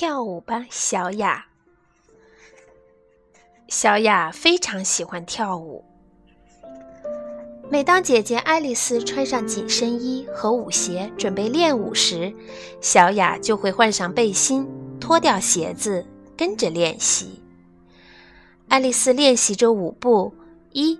[0.00, 1.44] 跳舞吧，小雅。
[3.68, 5.84] 小雅非常喜欢跳舞。
[7.68, 12.34] 每当姐姐爱丽丝穿上紧身衣和舞鞋准备练舞时，
[12.80, 14.66] 小雅就会换上背心，
[14.98, 17.42] 脱掉鞋子，跟着练习。
[18.70, 20.32] 爱丽丝练习着舞步，
[20.72, 20.98] 一、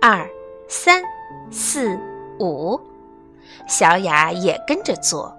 [0.00, 0.26] 二、
[0.66, 1.02] 三、
[1.50, 2.00] 四、
[2.40, 2.80] 五，
[3.68, 5.36] 小雅也跟着做。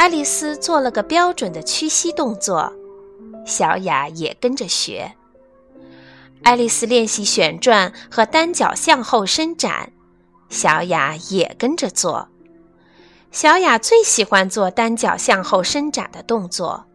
[0.00, 2.72] 爱丽丝做了个标准的屈膝动作，
[3.44, 5.12] 小雅也跟着学。
[6.42, 9.92] 爱丽丝练习旋转和单脚向后伸展，
[10.48, 12.26] 小雅也跟着做。
[13.30, 16.86] 小雅最喜欢做单脚向后伸展的动作。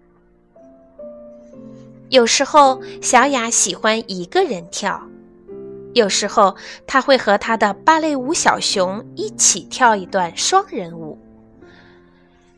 [2.09, 4.99] 有时候，小雅喜欢一个人跳；
[5.93, 6.55] 有时候，
[6.87, 11.19] 她会和她的芭蕾舞小熊一起跳一段双人舞。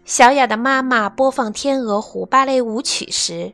[0.07, 3.51] 小雅的妈妈播放《天鹅湖》芭蕾舞曲时。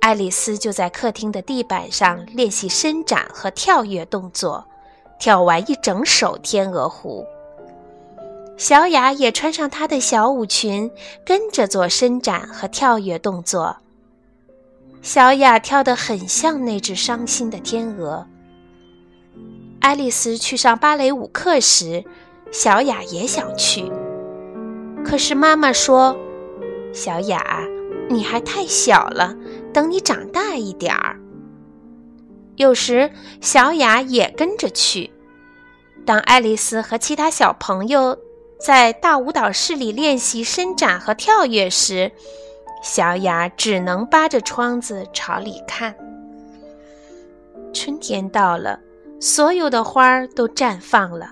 [0.00, 4.64] 爱丽丝就在客厅的地板上练习伸展和跳跃动作，
[5.18, 7.26] 跳完一整首《天鹅湖》。
[8.56, 10.90] 小雅也穿上她的小舞裙，
[11.22, 13.76] 跟着做伸展和跳跃动作。
[15.02, 18.26] 小雅跳得很像那只伤心的天鹅。
[19.80, 22.02] 爱丽丝去上芭蕾舞课时，
[22.50, 23.92] 小雅也想去，
[25.04, 26.16] 可是妈妈说
[26.92, 27.66] ：“小雅。”
[28.12, 29.36] 你还太小了，
[29.72, 31.20] 等你长大一点儿。
[32.56, 33.08] 有时
[33.40, 35.12] 小雅也跟着去。
[36.04, 38.18] 当爱丽丝和其他小朋友
[38.58, 42.10] 在大舞蹈室里练习伸展和跳跃时，
[42.82, 45.94] 小雅只能扒着窗子朝里看。
[47.72, 48.80] 春天到了，
[49.20, 51.30] 所有的花儿都绽放了，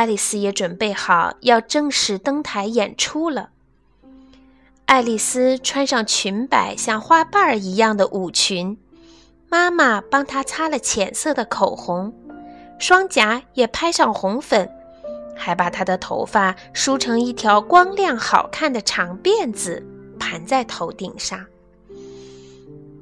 [0.00, 3.50] 爱丽丝也准备好要正式登台演出了。
[4.86, 8.78] 爱丽丝穿上裙摆像花瓣儿一样的舞裙，
[9.50, 12.14] 妈妈帮她擦了浅色的口红，
[12.78, 14.70] 双颊也拍上红粉，
[15.36, 19.86] 还把她的头发梳成一条光亮好看的长辫子，
[20.18, 21.44] 盘在头顶上。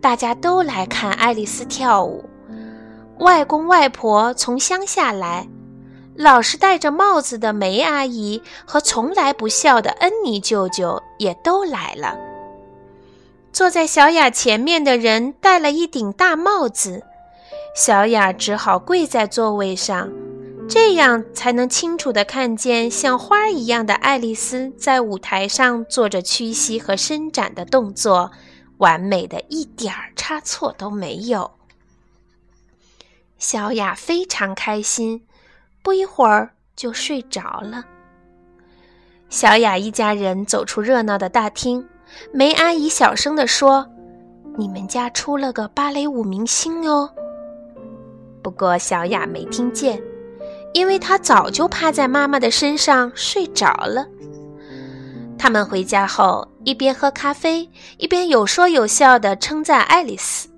[0.01, 2.25] 大家都来看爱丽丝跳舞，
[3.21, 5.49] 外公外婆从乡下来。
[6.19, 12.19] 老是戴着帽子的梅阿姨和从来不笑的恩妮舅舅也都来了。
[13.53, 17.05] 坐在小雅前面的人戴了一顶大帽子，
[17.73, 20.11] 小雅只好跪在座位上，
[20.69, 28.33] 这样才能清楚地看见像花一样的爱丽丝在舞台上做着屈膝和伸展的动作，
[28.79, 31.53] 完美的一点儿差错都没有。
[33.39, 35.23] 小雅非常开心。
[35.83, 37.85] 不一会儿就睡着了。
[39.29, 41.87] 小雅一家人走出热闹的大厅，
[42.33, 43.87] 梅阿姨小声地说
[44.57, 47.11] ：“你们家出了个芭蕾舞明星哦。”
[48.43, 50.01] 不过小雅没听见，
[50.73, 54.07] 因为她早就趴在妈妈的身上睡着了。
[55.37, 57.69] 他们回家后，一边喝咖啡，
[57.99, 60.49] 一边有说有笑地称赞爱丽丝。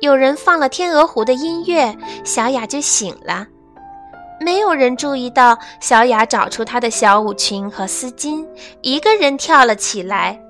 [0.00, 3.46] 有人放了《天鹅湖》的音乐，小雅就醒了。
[4.40, 8.46] 没有人注意到，小雅找出她的小舞裙和丝巾，
[8.80, 10.40] 一个人跳了起来。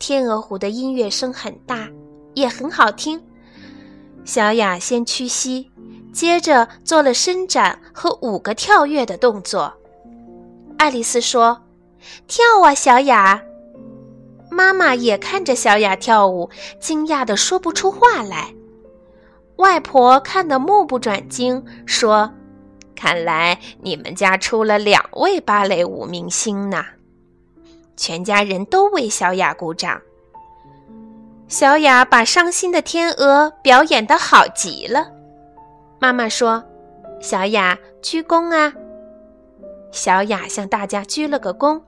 [0.00, 1.88] 天鹅湖的音乐声很大，
[2.34, 3.22] 也很好听。
[4.24, 5.70] 小雅先屈膝，
[6.12, 9.72] 接着做了伸展和五个跳跃的动作。
[10.76, 11.62] 爱丽丝说
[12.26, 13.40] ：“跳啊，小雅！”
[14.50, 16.50] 妈妈也看着小雅跳舞，
[16.80, 18.52] 惊讶的说不出话来。
[19.56, 22.32] 外婆看得目不转睛，说。
[22.94, 26.84] 看来你们家出了两位芭蕾舞明星呢！
[27.96, 30.00] 全家人都为小雅鼓掌。
[31.48, 35.08] 小雅把伤心的天鹅表演得好极了。
[35.98, 36.64] 妈妈说
[37.20, 38.72] ：“小雅鞠躬啊！”
[39.92, 41.82] 小雅向大家鞠了个躬，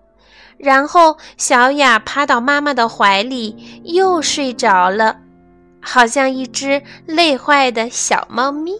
[0.59, 5.16] 然后小雅趴到妈妈的怀里，又睡着了，
[5.80, 8.78] 好像一只累坏的小猫咪。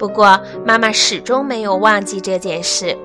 [0.00, 2.96] 不过，妈妈始终没有忘记这件事。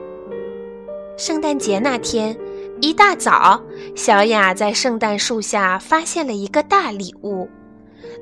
[1.18, 2.38] 圣诞节那天，
[2.80, 3.62] 一大早，
[3.98, 7.50] 小雅在圣诞树下发现了一个大礼物，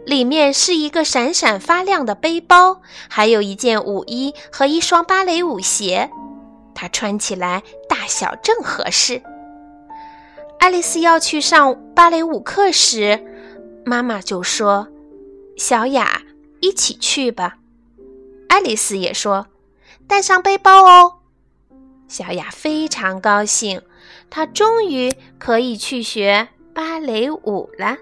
[0.08, 6.10] 里面是一个闪闪发亮的背包，还有一件舞衣和一双芭蕾舞鞋，
[6.74, 9.22] 她穿起来大小正合适。
[10.58, 13.24] 爱丽丝要去上芭蕾舞课时，
[13.86, 14.88] 妈妈就说
[15.58, 16.24] ：“小雅，
[16.60, 17.58] 一起去吧。”
[18.50, 19.48] 爱丽丝也说
[20.08, 21.20] ：“带上背包哦。”
[22.08, 23.82] 小雅非常高兴，
[24.30, 27.98] 她终于可以去学芭蕾舞了。